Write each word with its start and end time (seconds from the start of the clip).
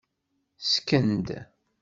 Ssken-d. 0.63 1.27